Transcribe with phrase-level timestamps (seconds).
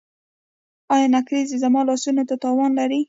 [0.93, 2.99] ایا نکریزې زما لاسونو ته تاوان لري؟